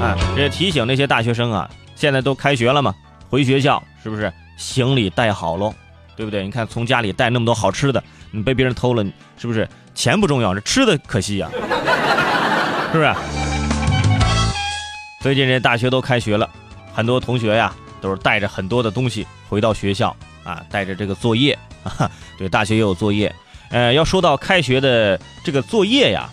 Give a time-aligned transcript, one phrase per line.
[0.00, 2.94] 啊，这提醒那些大学生啊，现在都开学了嘛，
[3.30, 5.74] 回学校是不是行李带好喽？
[6.16, 6.44] 对不对？
[6.44, 9.04] 你看从家里带那么多好吃的，你被别人偷了，
[9.38, 9.68] 是不是？
[9.94, 11.48] 钱不重要，这吃的可惜呀，
[12.92, 13.14] 是不是？
[15.20, 16.48] 最近这大学都开学了，
[16.92, 23.34] 很多同学呀都是带着很多的东西回到学校啊，带着这个作业 啊，对，大学也有作业。
[23.70, 26.28] 呃，要说到开学的这个作业呀，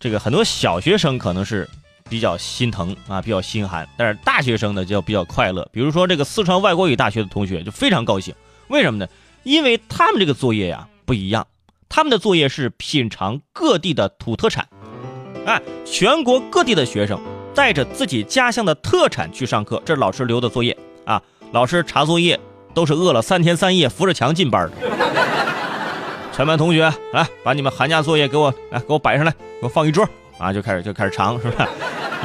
[0.00, 1.68] 这个很多小学生可能是
[2.08, 5.68] 比较心疼啊，比较心寒，但是大学生呢就比较快乐。
[5.72, 8.34] 比如说这个四川外国语大学的同学就非常高兴，
[8.68, 9.08] 为什么呢？
[9.42, 11.46] 因为他们这个作业呀不一样，
[11.88, 14.66] 他们的作业是品尝各地的土特产，
[15.44, 17.20] 哎，全国各地的学生
[17.54, 21.22] 带着自己家乡的特产去上课，这是老师留的作业啊。
[21.52, 22.38] 老师查作业
[22.74, 24.76] 都是饿了三天三夜扶着墙进班的。
[26.34, 30.06] 全班同学来，把你们寒假作业给我来，给我摆上来，给我放一桌
[30.38, 31.68] 啊，就开始就开始尝，是吧？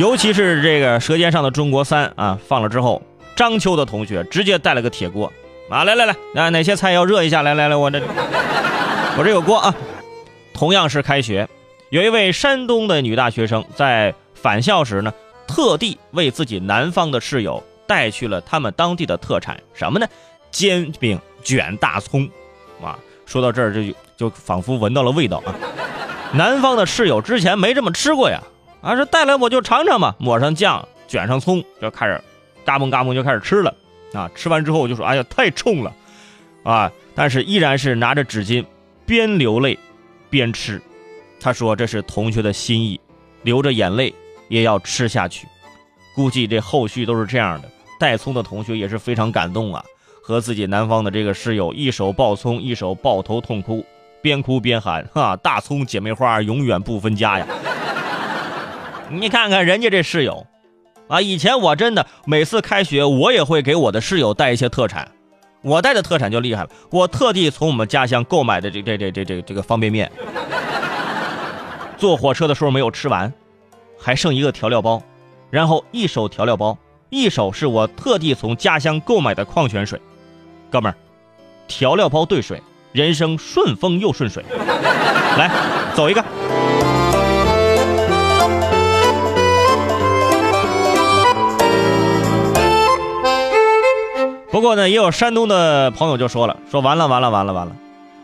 [0.00, 3.02] 尤其是这个《舌尖上的中国三》啊，放了之后，
[3.36, 5.30] 章丘的同学直接带了个铁锅。
[5.68, 7.42] 啊，来来来，啊，哪些菜要热一下？
[7.42, 8.00] 来来来，我这
[9.18, 9.74] 我这有锅啊。
[10.54, 11.46] 同样是开学，
[11.90, 15.12] 有一位山东的女大学生在返校时呢，
[15.46, 20.06] 特地为自己南方的室友带去了他们当地的特产，什么呢？
[20.50, 22.26] 煎饼卷大葱。
[22.82, 25.54] 啊，说到这儿就就仿佛闻到了味道啊。
[26.32, 28.42] 南方的室友之前没这么吃过呀，
[28.80, 32.20] 啊，说带来我就尝尝吧，抹上酱，卷上葱，就开始
[32.64, 33.74] 嘎嘣嘎嘣就开始吃了。
[34.12, 34.28] 啊！
[34.34, 35.94] 吃完之后我就说：“哎呀，太冲了，
[36.64, 38.66] 啊！”但是依然是拿着纸巾，
[39.06, 39.78] 边流泪
[40.28, 40.82] 边吃。
[41.38, 43.00] 他说：“这是同学的心意，
[43.42, 44.12] 流着眼泪
[44.48, 45.46] 也要吃下去。”
[46.12, 47.70] 估计这后续都是这样的。
[48.00, 49.80] 带葱的同学也是非常感动啊，
[50.24, 53.86] 和自己南方的这个室友一手抱葱，一手抱头痛哭，
[54.20, 57.46] 边哭边喊：“哈，大葱姐妹花永远不分家呀！”
[59.10, 60.46] 你看看人家这室友。
[61.08, 65.10] 啊，以前我真的每次开学，我也会给我的室友带一些特产。
[65.60, 70.10] 我带的特产就厉害了，我特地从我们家乡购买的这这这这这这个方便面。
[71.98, 73.32] 坐火车的时候没有吃完，
[73.98, 75.02] 还剩一个调料包，
[75.50, 80.00] 然后一手调料包，一手是我特地从家乡购买的矿泉水。
[80.70, 80.94] 哥们儿，
[81.66, 84.44] 调料包兑水，人生顺风又顺水。
[85.36, 85.50] 来，
[85.94, 86.24] 走一个。
[94.50, 97.76] 不过呢，也有山东的朋友就说了：“说完了，完了，完了，完了！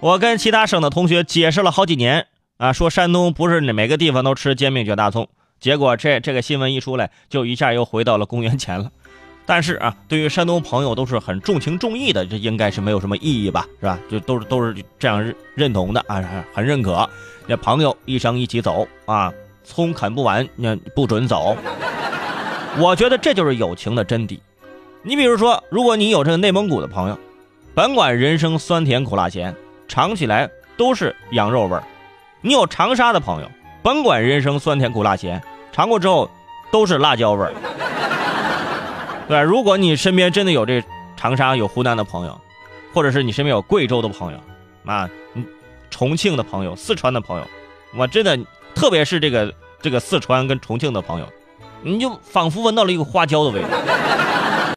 [0.00, 2.26] 我跟其他省的同学解释了好几年
[2.56, 5.28] 啊，说山东不是每个地方都吃煎饼卷大葱。
[5.60, 8.90] 结果这这个新闻一出来，就一下又回到了公元前了。
[9.44, 13.98] 但是啊，对于山东朋友都是很重情重义的，这应该是没有什么意义吧，是吧？
[14.10, 16.24] 就都是都是这样认认同的啊，
[16.54, 17.06] 很认可。
[17.46, 19.30] 那朋友一生一起走啊，
[19.62, 21.54] 葱啃不完，那不准走。
[22.78, 24.38] 我觉得这就是友情的真谛。”
[25.06, 27.18] 你比如说，如果你有这个内蒙古的朋友，
[27.74, 29.54] 甭管人生酸甜苦辣咸，
[29.86, 30.48] 尝起来
[30.78, 31.82] 都是羊肉味儿；
[32.40, 33.50] 你有长沙的朋友，
[33.82, 36.30] 甭管人生酸甜苦辣咸，尝过之后
[36.72, 37.52] 都是辣椒味儿。
[39.28, 40.82] 对，如果你身边真的有这
[41.18, 42.40] 长沙、有湖南的朋友，
[42.94, 44.38] 或者是你身边有贵州的朋友，
[44.86, 45.06] 啊，
[45.90, 47.46] 重庆的朋友、四川的朋友，
[47.94, 48.38] 我真的，
[48.74, 51.28] 特别是这个这个四川跟重庆的朋友，
[51.82, 53.68] 你就仿佛闻到了一个花椒的味道。